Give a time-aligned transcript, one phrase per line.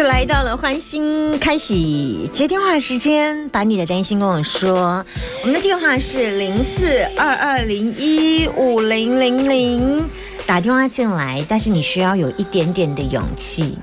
[0.00, 5.04] 又来到了欢欣开喜接电话时间，把你的担心跟我说。
[5.42, 10.02] 我们的电话是零四二二零一五零零零，
[10.46, 13.76] 打电话进来，但是你需要有一点点的勇气，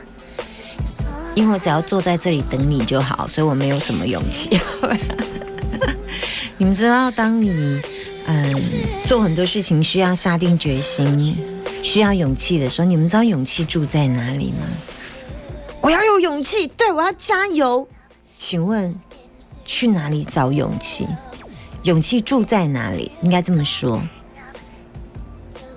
[1.35, 4.59] 因为我只要坐在这里等你就好，所以我没有什么勇气。
[6.57, 7.79] 你们知道，当你
[8.25, 8.55] 嗯
[9.05, 11.37] 做很多事情需要下定决心、
[11.83, 14.65] 需要勇气的时候，你们知道勇气住在哪里吗？
[15.87, 17.87] 我要有勇气，对我要加油。
[18.35, 18.93] 请问
[19.63, 21.07] 去哪里找勇气？
[21.83, 23.09] 勇气住在哪里？
[23.21, 24.03] 应该这么说，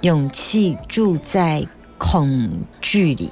[0.00, 1.64] 勇气住在
[1.96, 3.30] 恐惧里。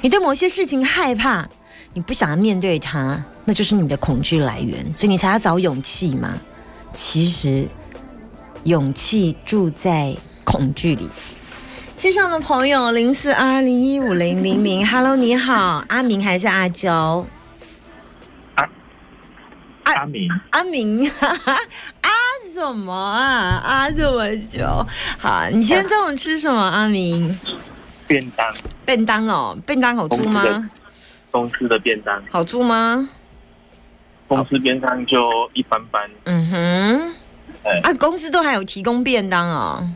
[0.00, 1.48] 你对某些事情害怕，
[1.94, 6.36] 你不想要面对它，那就是你的恐惧来源，所以你才要找勇气嘛。
[6.92, 7.68] 其实，
[8.64, 11.08] 勇气住在恐惧里。
[11.98, 17.26] 线上的朋友零四二零一五零零零，Hello，你好，阿明还是阿娇？
[18.54, 18.68] 阿
[19.82, 22.10] 阿明，阿明，阿
[22.54, 23.60] 什么啊？
[23.64, 24.64] 阿这么久，
[25.18, 26.60] 好，你今天中午吃什么？
[26.62, 27.36] 阿明，
[28.06, 28.54] 便当，
[28.86, 30.70] 便当哦，便当好出吗？
[31.32, 33.10] 公司的便当好出吗？
[34.28, 36.08] 公司便当就一般般。
[36.26, 37.14] 嗯哼，
[37.82, 39.90] 啊，公司都还有提供便当哦。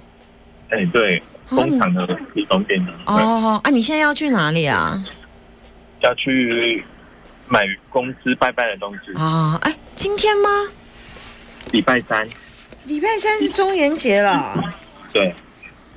[0.70, 1.22] 哎，对。
[1.54, 3.70] 工厂的提供便的哦啊！
[3.70, 5.02] 你现在要去哪里啊？
[6.00, 6.84] 要去
[7.48, 9.58] 买公司拜拜的东西啊！
[9.62, 10.48] 哎，今天吗？
[11.70, 12.26] 礼拜三。
[12.86, 14.74] 礼拜三是中元节了。
[15.12, 15.34] 对。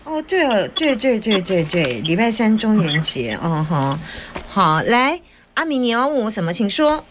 [0.03, 3.33] 哦，对了，对对对对对，礼拜三中元节。
[3.41, 3.99] 哦哈，
[4.47, 5.19] 好，来，
[5.55, 6.53] 阿明，你要问我什么？
[6.53, 7.03] 请说。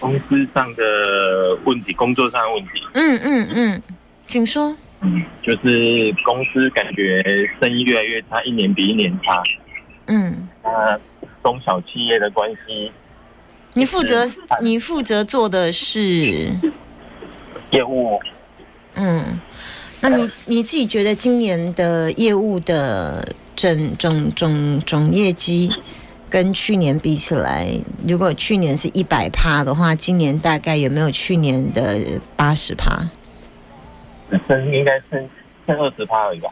[0.00, 2.70] 公司上的问题，工作上的问题。
[2.94, 3.82] 嗯嗯嗯，
[4.26, 4.76] 请说。
[5.06, 7.22] 嗯，就是公司感觉
[7.60, 9.40] 生意越来越差，一年比一年差。
[10.06, 10.98] 嗯，那
[11.44, 12.90] 中小企业的关系，
[13.74, 14.26] 你负责
[14.60, 16.50] 你负责做的是
[17.70, 18.18] 业务。
[18.94, 19.40] 嗯，
[20.00, 23.24] 那你你自己觉得今年的业务的
[23.54, 25.70] 整总总总业绩
[26.28, 27.68] 跟去年比起来，
[28.08, 31.98] 如果去年是一百趴的话，今年大概有没有去年的
[32.34, 33.08] 八十趴？
[34.46, 35.28] 剩应该剩
[35.66, 36.50] 剩二十趴而已吧。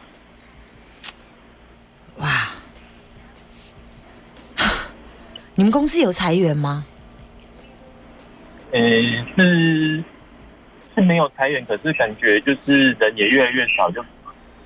[2.17, 2.27] 哇！
[5.55, 6.85] 你们公司有裁员吗？
[8.71, 8.81] 呃，
[9.37, 10.03] 是
[10.93, 14.03] 是没有裁员，可是感觉就是人也越来越少，就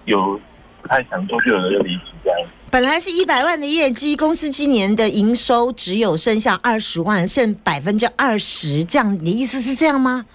[0.06, 0.40] 有
[0.82, 2.40] 不太想做，就有人就离职这样。
[2.72, 10.26] 本来是一百万的业绩，公司今年的营收只有剩下二十万，剩百分之二十，这样你的意思是这样吗？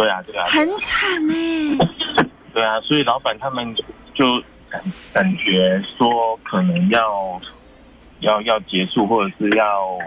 [0.00, 1.78] 对啊，对啊，很惨呢。
[2.54, 3.76] 对啊，所以老板他们
[4.14, 7.38] 就感感觉说，可能要
[8.20, 9.98] 要要结束，或者是要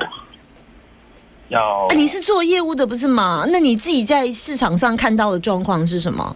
[1.50, 1.88] 要。
[1.90, 3.46] 你是做业务的不是吗？
[3.48, 6.36] 那你自己在市场上看到的状况是什么？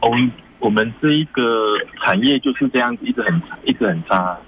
[0.00, 0.30] 我们
[0.60, 1.42] 我们这一个
[2.04, 4.38] 产业就是这样子，一直很一直很差。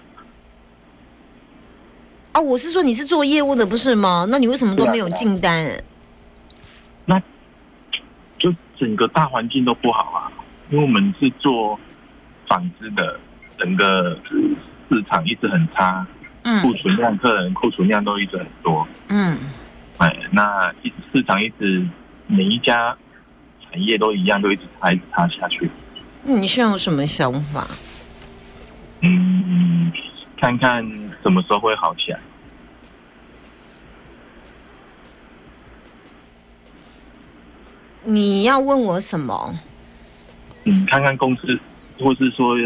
[2.30, 4.26] 啊，我是说你是做业务的不是吗？
[4.28, 5.68] 那你为什么都没有进单？
[7.04, 7.20] 那。
[8.78, 10.30] 整个大环境都不好啊，
[10.70, 11.78] 因为我们是做
[12.48, 13.18] 纺织的，
[13.58, 14.16] 整个
[14.88, 16.06] 市场一直很差，
[16.42, 19.36] 嗯，库存量、客人库存量都一直很多，嗯，
[19.98, 21.86] 哎，那一市场一直
[22.26, 22.96] 每一家
[23.64, 25.70] 产业都一样，都一直差，一直差下去。
[26.22, 27.66] 你现在有什么想法？
[29.02, 29.92] 嗯，
[30.40, 30.84] 看看
[31.22, 32.18] 什么时候会好起来。
[38.10, 39.58] 你要问我什么？
[40.64, 41.58] 嗯，看看公司，
[42.00, 42.58] 或是说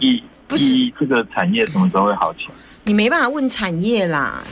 [0.00, 0.20] 一
[0.56, 2.54] 一这个产业什么时候会好起来？
[2.82, 4.42] 你没办法问产业啦。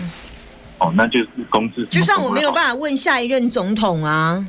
[0.79, 1.85] 哦，那就是公司。
[1.87, 4.47] 就算我没有办法问下一任总统啊。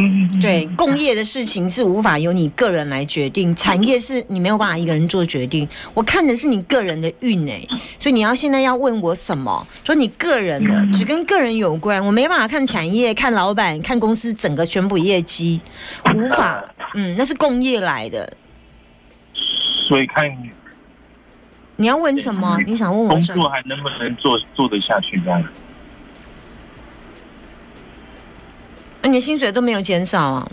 [0.00, 5.68] 嗯，对，工业的事情是无法由你个人来决定，产业是你没有办法一个人做决定。
[5.92, 7.60] 我看的是你个人的运哎，
[7.98, 9.66] 所以你要现在要问我什么？
[9.82, 15.60] 说你个人的，只跟个人有关，我没办法看产业、看老板、看公司整个全部业绩，
[16.14, 16.64] 无法。
[16.94, 18.32] 嗯，那是工业来的。
[19.88, 20.24] 所以看
[21.76, 22.56] 你要问什么？
[22.66, 25.42] 你想问我工作还能不能做做得下去这样？
[29.00, 30.50] 那你的薪水都没有减少啊？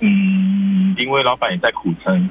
[0.00, 2.30] 嗯，因为老板也在苦撑。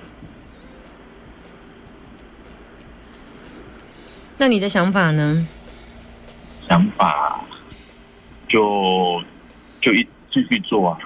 [4.37, 5.47] 那你的想法呢？
[6.67, 7.43] 想法
[8.47, 9.21] 就
[9.81, 10.99] 就一继续做啊，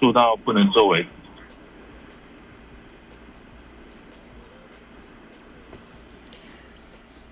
[0.00, 1.08] 做到不能做为止。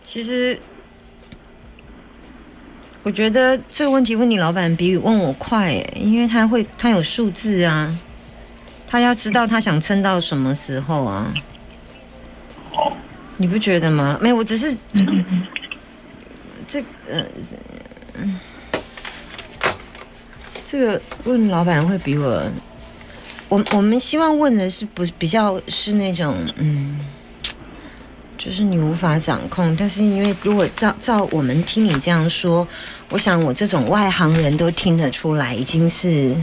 [0.03, 0.59] 其实，
[3.07, 7.97] 我觉得这个问题问你老板比问我快，因为他会他有数字啊，
[8.85, 11.33] 他要知道他想撑到什么时候啊。
[13.37, 14.19] 你不觉得吗？
[14.21, 14.77] 没有，我只是
[16.67, 17.25] 这呃，
[20.69, 22.43] 这个问老板会比我，
[23.49, 26.99] 我我们希望问的是不比较是那种嗯，
[28.39, 32.67] 就是你无法掌控，但是因为如果照照我们听你这样说，
[33.11, 36.35] 我想我这种外行人都听得出来，已经是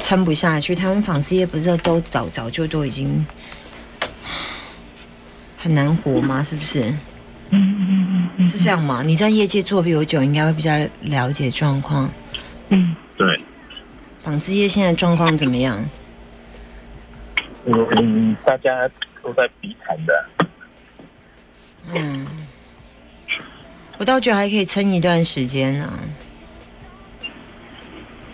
[0.00, 0.74] 撑不下去。
[0.74, 3.24] 他们纺织业不是都早早就都已经。
[5.56, 6.42] 很难活吗？
[6.42, 6.80] 是不是？
[7.50, 9.02] 嗯嗯嗯是这样吗？
[9.04, 10.72] 你在业界做比我久，应该会比较
[11.02, 12.10] 了解状况。
[12.70, 13.40] 嗯，对。
[14.24, 15.88] 纺织业现在状况怎么样？
[17.64, 18.90] 嗯，大家
[19.22, 20.24] 都在比惨的。
[21.92, 22.26] 嗯，
[23.98, 25.92] 我倒觉得还可以撑一段时间呢。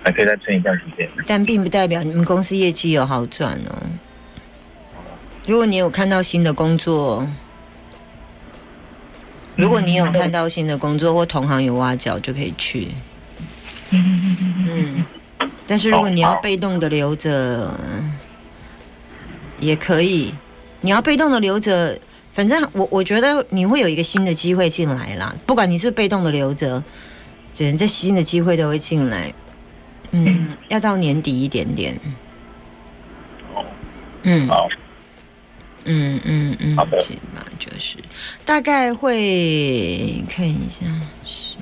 [0.05, 3.83] 还可以再撑一段时间，但并不代表你们公司业绩有好转哦。
[5.47, 7.27] 如果你有看到新的工作，
[9.57, 12.89] 如果你有看到新的工作或同行有挖角，就可以去。
[13.91, 15.05] 嗯，
[15.67, 17.79] 但是如果你要被动的留着，
[19.59, 20.33] 也可以。
[20.81, 21.99] 你要被动的留着，
[22.39, 25.35] 反正我我觉得你会有一个新的机会进来啦。
[25.45, 26.81] 不管你是被动的留着，
[27.53, 29.35] 这这新的机会都会进来。
[30.13, 31.99] 嗯，要到年底一点点。
[34.23, 34.69] 嗯，好。
[35.85, 37.03] 嗯嗯嗯，好的，
[37.59, 37.97] 就是
[38.45, 40.87] 大概会看一下，
[41.25, 41.57] 是，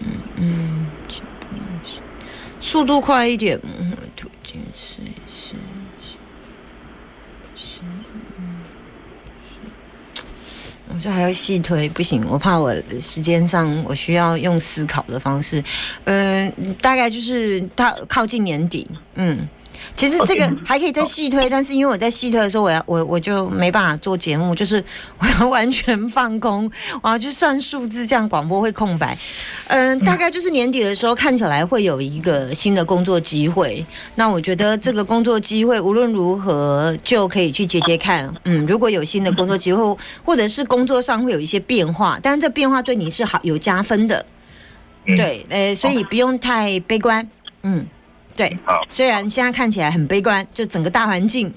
[0.00, 0.06] 嗯
[0.38, 0.86] 嗯，
[2.58, 3.60] 速度快一点，
[11.04, 15.62] 我这还要细推，不行，我怕我时间上我需要用思考的方式，
[16.04, 19.46] 嗯，大概就是到靠近年底，嗯。
[19.96, 24.82] 其实这个还可以再细推，但是因为我在细推的时候，我要我我就没办法做节目，就是
[25.18, 26.70] 我要完全放空，
[27.02, 29.16] 我要去算数字，这样广播会空白。
[29.68, 33.84] 嗯，大概就是年底的时候，看起来会有一个新的工作机会。
[34.16, 38.32] 那我觉得这个工作机会无论如何就可以去接接看。
[38.44, 44.24] 嗯，如果有新的工作机会，或者是工作上会有一些变化，但是这变化对你是好有加分的。
[45.06, 47.28] 对，呃，所以不用太悲观。
[47.62, 47.86] 嗯。
[48.36, 48.58] 对，
[48.88, 51.52] 虽然现在看起来很悲观，就整个大环境，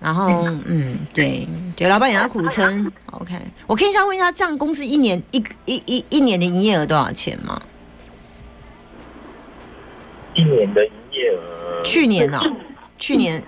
[0.00, 2.92] 然后嗯，对对，老板也要苦撑。
[3.06, 3.34] OK，
[3.66, 7.60] 我可以想问一下，这样公司一年一一一一年的营业额多少钱吗？
[10.34, 11.82] 一年的营业额？
[11.82, 12.40] 去年呢？
[12.98, 13.42] 去年？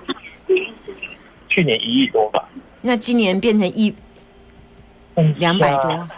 [1.48, 2.48] 去年一亿多吧？
[2.82, 3.94] 那今年变成一
[5.38, 6.08] 两百多？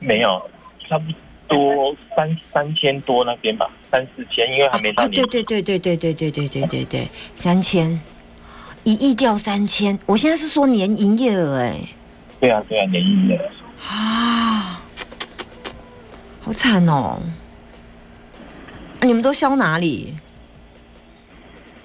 [0.00, 0.50] 没有，
[0.88, 1.04] 差不
[1.48, 3.68] 多三三千多那边吧。
[3.90, 5.26] 三四千，因为还没到年。
[5.26, 7.98] 对对对对对对对对对对对，三千，
[8.84, 9.98] 一亿掉三千。
[10.06, 11.76] 我现在是说年营业额哎。
[12.40, 13.44] 对啊对啊，年营业额。
[13.88, 14.82] 啊，
[16.40, 17.20] 好惨哦！
[19.02, 20.14] 你们都销哪里？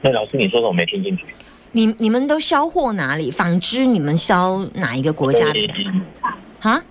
[0.01, 1.25] 那老师，你说的我没听进去。
[1.71, 3.31] 你你们都销货哪里？
[3.31, 5.73] 纺织你们销哪一个国家的？
[6.59, 6.83] 啊？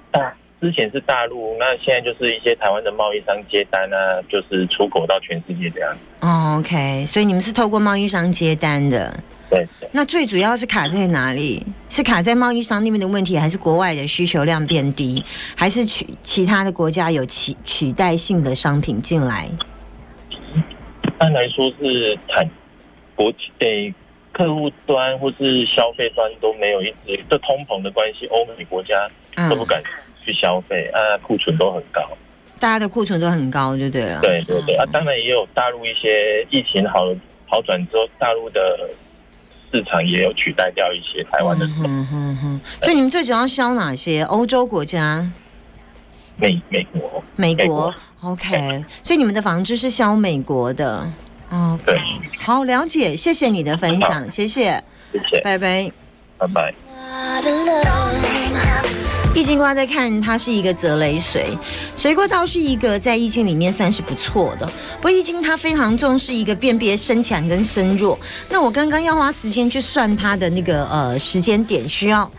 [0.63, 5.93] 之前是大陆，那现在就是一些台湾的贸易商接单啊，就是出口到全世界这样。
[6.21, 9.13] 哦，OK，所以你们是透过贸易商接单的。
[9.51, 9.67] 对。
[9.91, 11.67] 那最主要是卡在哪里？
[11.89, 15.25] 是卡在贸易商那边的问题，还是国外的需求量变低，
[15.57, 19.49] 还是取其他的国家有取取代性的商品进来？
[21.03, 22.49] 一般来说是产
[23.17, 23.93] 国诶
[24.31, 29.11] 客户端或是消费端都没有一直这通膨的关系，欧美国家
[29.51, 29.83] 都不敢。
[30.25, 32.03] 去消费啊，库存都很高，
[32.59, 34.21] 大家的库存都很高，就对了。
[34.21, 37.01] 对对对啊，当然也有大陆一些疫情好
[37.47, 38.61] 好转之后，大陆的
[39.73, 41.67] 市场也有取代掉一些台湾的。
[41.67, 42.61] 嗯哼哼。
[42.81, 44.23] 所以你们最主要销哪些？
[44.23, 45.31] 欧洲国家？
[46.37, 47.23] 美美国？
[47.37, 48.85] 美国？OK。
[49.03, 51.07] 所以你们的房子是销美国的
[51.51, 52.01] ？OK。
[52.39, 55.93] 好，了解，谢谢你的分享，谢谢，谢谢，拜拜，
[56.39, 56.73] 拜拜。
[59.35, 61.47] 易经卦在看，它是一个泽雷水，
[61.97, 64.67] 水卦倒是一个在易经里面算是不错的。
[64.97, 68.19] 不过易经它非常重视一个辨别深强跟深弱。
[68.51, 72.31] 那我刚刚要花时间去算它的那个呃时间点，需要。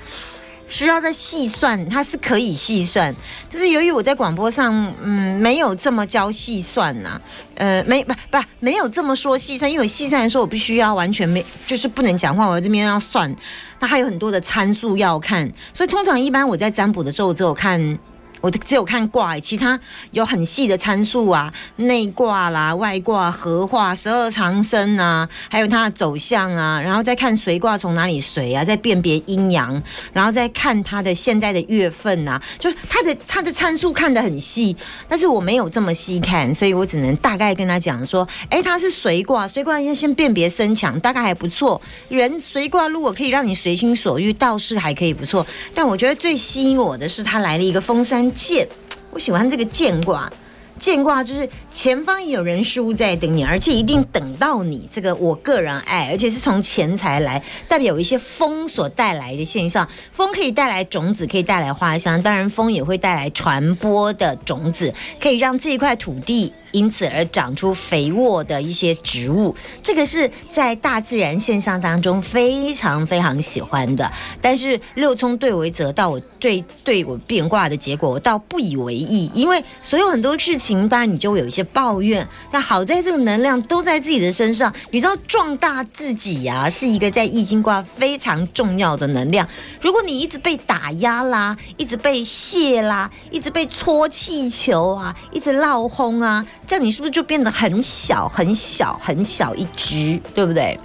[0.68, 3.14] 需要再细算，它是可以细算，
[3.50, 7.22] 就是由于我在广播上，嗯，没有这么教细算呐，
[7.56, 13.34] 呃，没不不没有这么说细算，因为细算的时候我必须要完全没，就是不能讲话，我这边要算，
[13.80, 18.00] 那还有很多的参数要看，所以通常一般我在占卜的时候，我只有看。
[18.44, 19.80] 我只有看卦，其他
[20.12, 29.82] 有很细的参数啊，内卦啦、外卦、合化、十二长生啊，还有它的走向啊，然后再看随卦从哪里随啊，再辨别阴阳，
[30.12, 34.76] 然后再看它的现在的月份啊，就是它的它的参数看得很细，
[35.08, 41.82] 但是我没有这么细看，所以我只能大概跟他讲说，哎，它是随卦，随卦要先辨别身强，大概还不错。
[42.10, 45.48] 人随卦如果可以让你随心所欲，倒是还可以不错。
[45.74, 48.33] 但我觉得最吸引我的是，他来了一个封山。
[48.34, 48.68] 见，
[49.12, 50.32] 我喜欢这个见卦。
[50.80, 54.90] 见卦就是前方有人事物在等你，而且一定等到你。
[54.92, 59.88] 这个我个人爱，而且是从钱财来，代表有一些风所带来的现象。
[60.12, 66.52] 风可以带来种子，可以带来花香，当然风也会带来传播的种子，可以让这一块土地。
[66.74, 74.12] 因此而长出肥沃的一些植物，这个是在大自然现象当中非常非常喜欢的。
[74.42, 82.28] 但是六冲对为则到我对对我变卦的结果，我倒不以为意，因为所有很多事情，当然你就会有一些抱怨。
[82.52, 89.48] 但好在这个能量都在自己的身上，你知道壮大自己呀，是一个在易经卦非常重要的能量。
[89.80, 96.44] 如果你一直被打压啦，一直被卸啦，一直被搓气球啊，一直闹轰啊。
[96.66, 100.80] 这样你是不是就变得很小很小很小一只，对不对？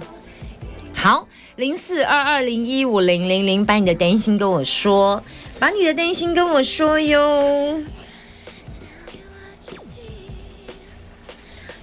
[0.93, 5.23] 好，零四二二零一五零零零，把你的担心跟我说，
[5.57, 7.81] 把你的担心跟我说哟。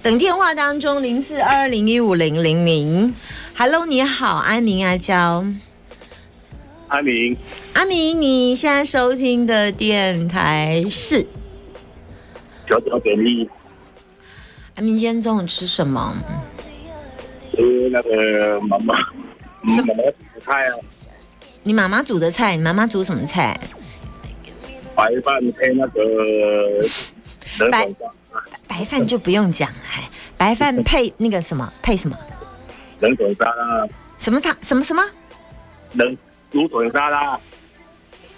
[0.03, 3.13] 等电话当中，零四二二零一五零零零
[3.57, 5.43] ，Hello，你好，阿明阿娇，
[6.87, 7.35] 阿明，
[7.73, 11.25] 阿明，你现在收听的电台是
[12.69, 13.49] 九九点一。
[14.77, 16.15] 阿明，今天中午吃什么？
[17.55, 18.93] 吃那个妈妈
[19.63, 20.75] 妈妈煮的菜啊。
[21.63, 22.55] 你妈妈煮的菜？
[22.55, 23.59] 你妈妈煮什么菜？
[24.95, 26.01] 白饭配那个
[27.71, 27.89] 白
[28.67, 30.07] 白饭就不用讲，哎，
[30.37, 31.73] 白饭配那个什么？
[31.81, 32.15] 配什么？
[32.99, 33.87] 冷水沙拉。
[34.19, 34.55] 什么沙？
[34.61, 35.03] 什么什么？
[35.93, 36.15] 冷
[36.51, 37.39] 竹笋沙拉。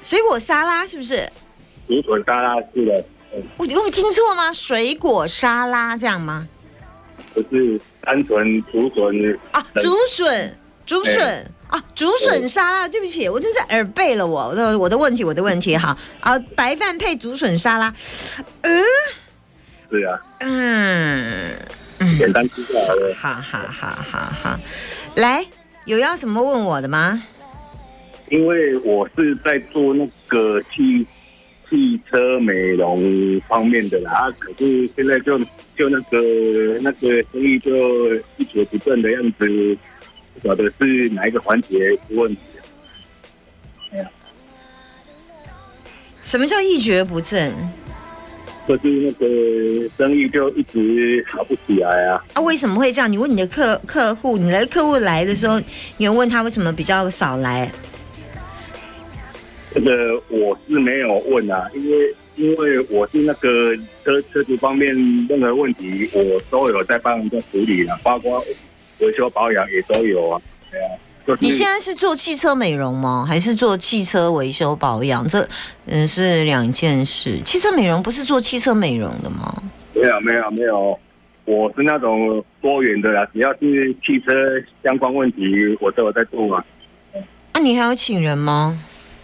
[0.02, 1.30] 水果沙拉是不是？
[1.86, 3.04] 竹笋沙拉是的。
[3.32, 4.52] 我我有听错吗？
[4.52, 6.48] 水果沙拉这样吗？
[7.34, 12.88] 不是单纯竹笋啊，竹笋，竹笋啊，竹笋沙拉。
[12.88, 17.94] 对不起，我真是耳背了，我我的我的问题，我的问题哈啊，白饭配竹笋沙拉，
[18.62, 18.84] 嗯，
[19.90, 21.56] 对啊，嗯，
[22.18, 24.60] 简单吃就好了，好好好好好，
[25.16, 25.46] 来，
[25.86, 27.22] 有要什么问我的吗？
[28.30, 31.06] 因为我是在做那个去。
[31.70, 35.38] 汽车美容方面的啦，啊，可是现在就
[35.78, 39.78] 就那个那个生意就一蹶不振的样子，
[40.34, 42.42] 不晓得是哪一个环节出问题。
[43.92, 44.10] 哎呀，
[46.22, 47.54] 什么叫一蹶不振？
[48.68, 52.24] 就是那个生意就一直好不起来啊。
[52.34, 53.12] 啊，为什么会这样？
[53.12, 55.60] 你问你的客客户，你的客户来的时候，
[55.98, 57.72] 你问他为什么比较少来？
[59.74, 64.96] 这个我是没有问啊，因为因为我是那个车车子方面
[65.28, 68.44] 任何问题，我都有在帮人家处理了，包括
[69.00, 70.42] 维修保养也都有啊。
[70.72, 73.26] 对啊，你现在是做汽车美容吗？
[73.28, 75.28] 还是做汽车维修保养？
[75.28, 75.48] 这
[75.86, 77.40] 嗯是两件事。
[77.44, 79.62] 汽车美容不是做汽车美容的吗？
[79.94, 80.98] 没有没有没有，
[81.46, 84.32] 我是那种多元的啦，只要是汽车
[84.84, 85.42] 相关问题，
[85.80, 86.66] 我都有在做啊。
[87.54, 88.80] 那你还要请人吗？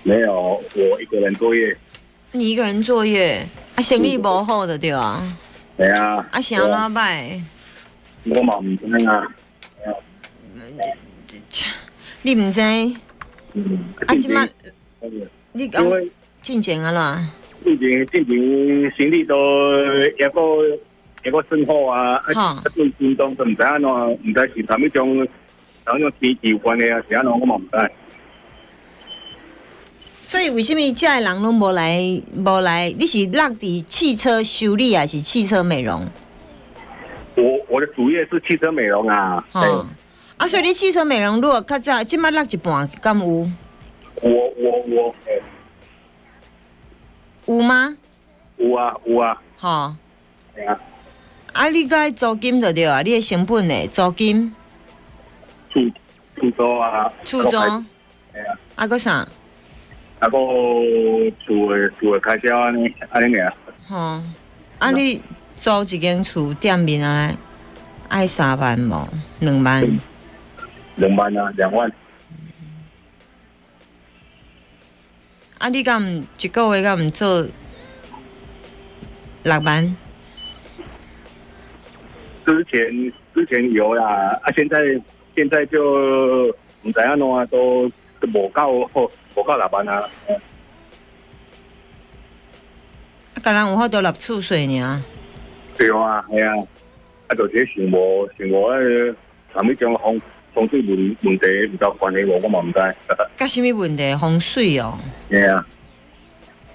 [0.07, 1.75] 没有，我一个人作业。
[2.31, 3.43] 你一个人作业，
[3.75, 5.35] 啊，生意不好的对吧？
[5.75, 6.23] 对啊。
[6.31, 7.41] 啊，想拉拜。
[8.23, 9.27] 我嘛唔知啊。
[12.21, 12.61] 你唔知？
[13.53, 13.79] 嗯。
[14.05, 14.47] 啊，即马，
[15.53, 15.83] 你讲
[16.43, 17.27] 进前啊啦。
[17.63, 19.35] 进前进前，生意都
[19.95, 20.79] 一个
[21.23, 25.27] 一个生好啊，啊，最近都唔知安怎，唔知是啥物种，
[25.83, 27.91] 啥物种天气有关的啊，是安怎我嘛唔知。
[30.25, 32.91] 所以为什么这的人拢无来无来？
[32.97, 36.03] 你是落伫汽车修理还是汽车美容？
[37.35, 39.45] 我我的主业是汽车美容啊。
[39.51, 39.85] 哦，
[40.37, 43.25] 啊，所以你汽车美容如果较早，即摆落一半敢有？
[43.25, 45.15] 我我我，
[47.45, 47.95] 有吗？
[48.57, 49.95] 有啊有啊，吼，
[50.55, 50.79] 系啊，
[51.53, 53.87] 啊，你该租金就对啊，你的成本呢？
[53.89, 54.51] 租金、
[55.71, 55.83] 厝
[56.35, 57.85] 厝租啊，厝租，系啊，
[58.73, 59.27] 啊个啥？
[60.25, 60.37] 啊个
[61.45, 63.53] 厝的厝的开销安尼安尼尔，
[63.87, 63.95] 吼，
[64.79, 65.21] 啊你
[65.55, 67.31] 租一间厝店面啊，
[68.09, 69.07] 爱三万无？
[69.39, 69.99] 两万？
[70.95, 71.91] 两万啊，两万，
[75.59, 77.47] 啊你敢毋一个月敢毋做
[79.43, 79.95] 六万？
[82.47, 84.77] 之前之前有啦，啊现在
[85.35, 86.47] 现在就
[86.81, 87.91] 唔知影喏，都
[88.25, 88.89] 都无够
[89.35, 90.33] 无够六万啊，啊，
[93.41, 95.01] 甲人有法度纳厝税尔。
[95.77, 96.55] 对啊，系啊，
[97.27, 99.15] 啊就这想无想无迄
[99.53, 100.21] 啥物种风
[100.53, 102.95] 风水问问题唔有关系无，我嘛唔知，
[103.35, 104.15] 甲什物问题？
[104.15, 104.93] 风水哦。
[105.29, 105.65] 系啊。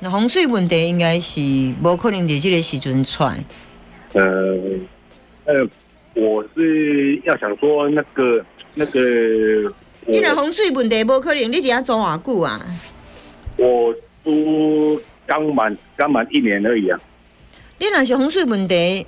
[0.00, 1.40] 那风水问题应该是
[1.82, 3.42] 无可能伫即个时阵出来。
[4.12, 4.58] 呃
[5.44, 5.66] 呃，
[6.14, 9.00] 我是要想说那个那个，
[10.06, 12.60] 你若风水问题无可能，你伫遐租偌久啊？
[13.56, 16.98] 我租刚满刚满一年而已啊。
[17.78, 19.06] 你若是风水问题，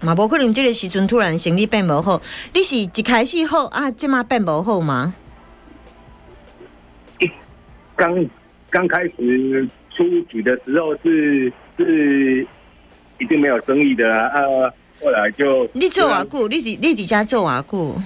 [0.00, 2.20] 嘛无可能即个时阵突然生理变无好。
[2.52, 5.14] 你是一开始好啊，即马变无好吗？
[7.94, 8.26] 刚
[8.68, 12.46] 刚开始出局的时候是是
[13.20, 16.48] 一定没有生意的啊，啊后来就你做偌久？
[16.48, 18.02] 你是你伫家做偌久？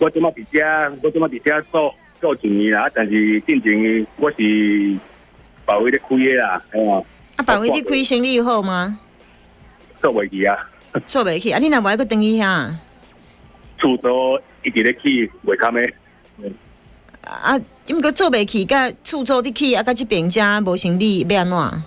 [0.00, 4.96] 我即马伫遮，我即马伫遮做做一年啦，但是进前我是
[5.66, 7.02] 保卫咧开的啦，哎呀，
[7.36, 8.98] 啊，别位你开生意好吗？
[10.00, 10.56] 做袂起啊，
[11.04, 11.58] 做袂起啊！
[11.58, 12.74] 你若无爱搁等伊遐？
[13.78, 14.08] 厝租
[14.62, 15.82] 一直咧起袂堪的。
[17.22, 21.82] 啊，因为佮做袂起，甲厝租伫起，啊，甲即边遮无生意，要安怎？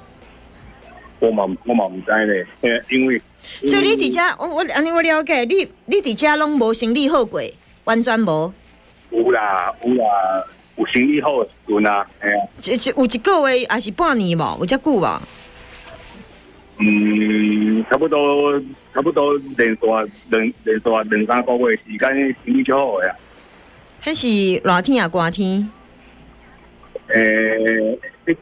[1.19, 3.19] 我嘛我嘛毋知咧，嘿因为
[3.65, 7.41] 所以你伫遮，我我安尼我了解，你你伫遮拢无生理好过，
[7.85, 8.53] 完全无。
[9.11, 10.43] 有啦有啦，
[10.77, 14.57] 有生意好的时阵啊，嘿啊，一一有一个月还是半年无？
[14.59, 15.21] 有遮久无？
[16.79, 18.59] 嗯，差不多
[18.93, 19.79] 差不多连续
[20.29, 23.15] 两连续两三个月时间生意就好的啊。
[24.03, 25.69] 迄是热天啊，寒天？
[27.09, 28.35] 诶，迄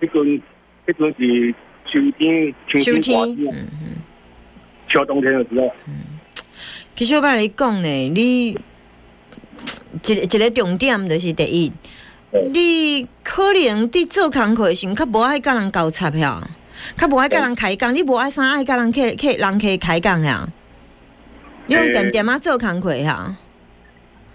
[0.00, 0.42] 迄阵
[0.86, 1.54] 迄阵是
[1.90, 3.96] 秋天，秋天寒天啊嗯嗯。
[4.88, 5.70] 秋冬天的时候，
[6.94, 8.56] 其实我捌你讲呢，你
[10.04, 11.72] 一个一个重点就是第一，
[12.52, 16.48] 你可能伫做工课时候较无爱甲人交叉呀，
[16.96, 20.48] 较无爱甲人开讲，你无爱啥爱甲人客客人客开讲呀。
[21.66, 23.36] 你用点点啊做工课呀，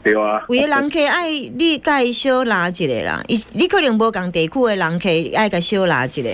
[0.02, 6.30] 对啊，有的人客爱你甲伊小拉一个啦，伊你可能无共地区的人客爱甲小拉一个。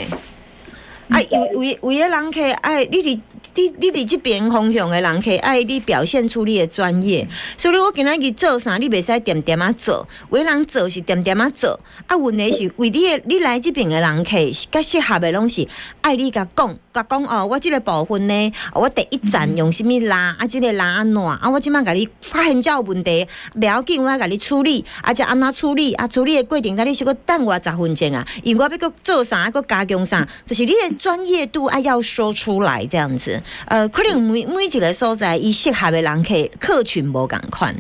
[1.10, 3.20] 啊，有有有的人客爱你伫
[3.56, 14.38] 你你伫即边方向的人客爱你表现出你的专业，所以我今仔日做啥，你袂使点点啊做，有的人做是点点啊做，啊，问题是为你的你来即边的人客，
[14.72, 15.68] 较适合的拢是
[16.02, 23.28] 爱你甲讲，甲讲哦，我即个部分呢，哦我第一站用什物拉，啊，即、个拉安怎，啊，我即摆甲你发现遮有问题，
[23.60, 37.76] 袂要紧，我甲你处理，啊，则安怎处理，啊，处理的过程，甲你小可等我十分钟啊，因为我要搁做啥，搁加强啥，就是你的专业度啊要说出来这样子，呃，可能每每一个所在，伊适合的人客客群无共款。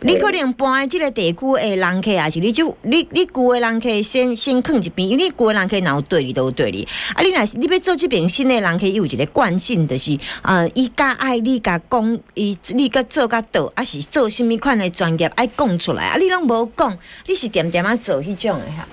[0.00, 6.86] 你可能搬的即个地区的人客，也是你就你你旧的人客先先放一边，因为你旧的人客若有对你都有对你。
[7.14, 18.86] 啊，你若是你要做即边新的人客，伊有一个惯性，就是呃，伊甲爱你甲讲，伊你甲做甲倒，啊是做什物款的专业爱讲出来，啊你拢无讲，你是点点啊做迄种的哈。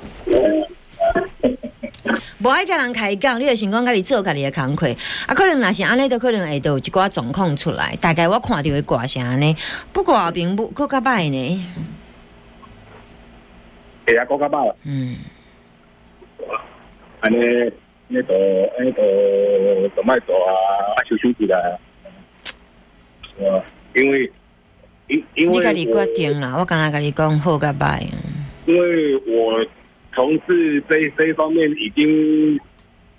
[2.40, 4.88] 无爱甲人开讲，你就想讲家己做家己的工课，
[5.28, 7.96] 啊，可能若是安尼，都可能会都有一寡状况出来。
[8.00, 9.56] 大概我看到的挂是安尼，
[9.92, 11.66] 不过并不搁较歹呢。
[14.84, 15.18] 嗯，
[17.22, 17.38] 安尼
[20.04, 21.02] 卖做啊，
[23.96, 24.32] 因为
[25.08, 28.04] 因因为你家己我决定啦，我刚才甲你讲好甲歹。
[28.68, 29.66] 因为我
[30.16, 32.60] 从事这这一方面已经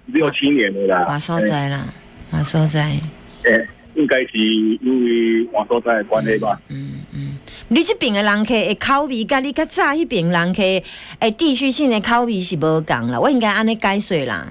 [0.06, 1.14] 六七年了啦。
[1.14, 1.86] 我所在啦，
[2.30, 2.98] 我所在。
[3.44, 4.38] 诶，应该是
[4.80, 6.58] 因为我所在的关系吧。
[6.68, 7.36] 嗯嗯，
[7.68, 10.62] 你这边的人客的口味，甲你较早迄边人客
[11.20, 13.20] 诶地区性的口味是无共啦。
[13.20, 14.50] 我应该安尼解释啦。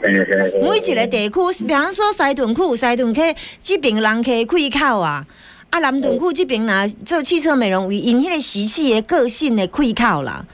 [0.00, 3.20] 每一个地区，比方说西屯区有西屯区
[3.60, 5.26] 这边人客开口啊，
[5.70, 10.44] 啊南屯区这边若做汽车美容院，因迄个习气的个性的开口啦。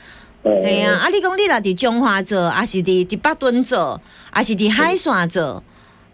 [0.45, 5.63] 系啊，啊，你讲你若伫中华做，啊是伫伫北屯做，啊是伫海线做，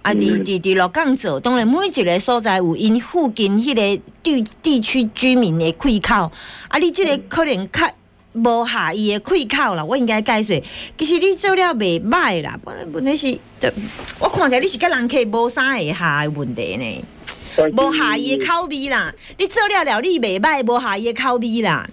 [0.03, 6.31] 啊，伫伫伫鹿港做，当然每一个所在有因附近迄个地地区居民的开口，
[6.69, 7.90] 啊，你即个可能较
[8.35, 10.62] 无下伊的开口啦，我应该解释，
[10.97, 13.73] 其实你做了袂歹啦，本来问题是，
[14.21, 17.05] 我看起来你是甲人客无啥会下的问题呢，
[17.77, 21.85] 无下伊的口味啦，你做了了你袂歹，无下伊的口味啦，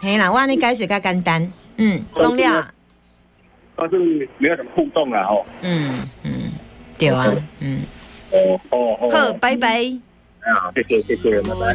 [0.00, 1.50] 嘿啦，我安尼解释较简单。
[1.78, 2.68] 嗯，懂了。
[3.76, 5.46] 但是没有什么互动啊，吼。
[5.62, 6.32] 嗯嗯，
[6.98, 7.80] 对啊，嗯。
[8.30, 9.10] 哦哦哦。
[9.10, 9.84] 好，拜拜。
[10.40, 11.72] 啊，谢谢谢谢，拜拜。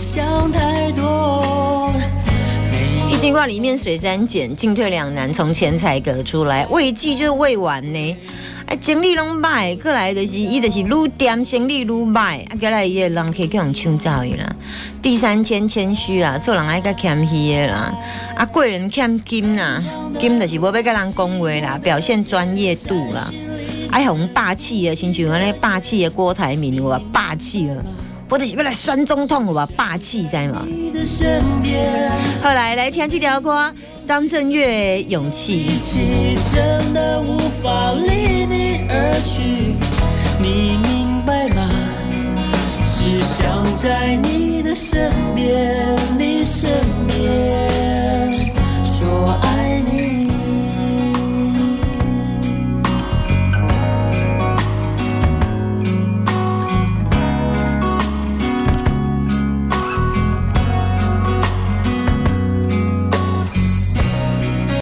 [3.10, 8.18] 易经卦里面水三减，进退两难，从钱财阁出来，未济就是未完呢。
[8.72, 10.86] 啊，精力拢歹，过来就是伊就是愈
[11.18, 14.56] 掂生理愈歹，啊，过来伊个人可以叫人抢走伊啦。
[15.02, 17.94] 第三谦谦虚啊，做人爱较谦虚的啦。
[18.38, 19.78] 啊，贵人欠金呐，
[20.22, 23.30] 金就是无要甲人讲话啦，表现专业度啦。
[23.92, 27.84] 爱红霸气的，亲像安尼霸气的郭台铭有啊，霸气了。
[28.32, 30.66] 我就是要来选总统了吧，霸气在嘛？
[32.42, 33.70] 后来来听这条歌，
[34.08, 35.68] 张震岳勇气。
[43.04, 46.72] 只想在你的身边，你身
[47.10, 47.81] 边。